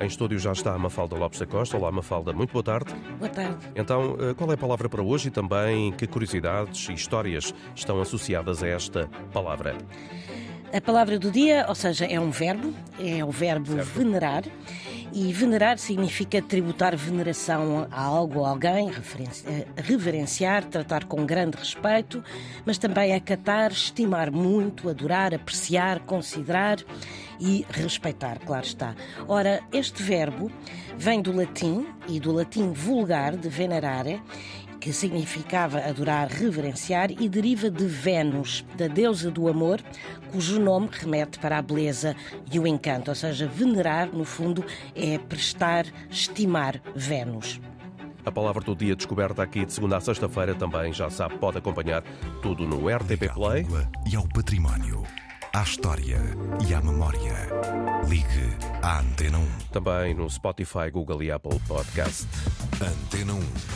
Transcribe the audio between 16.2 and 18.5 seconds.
tributar veneração a algo ou